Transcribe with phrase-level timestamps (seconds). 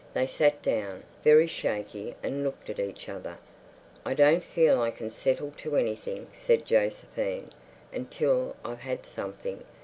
[0.15, 3.37] They sat down, very shaky, and looked at each other.
[4.03, 7.51] "I don't feel I can settle to anything," said Josephine,
[7.93, 9.63] "until I've had something.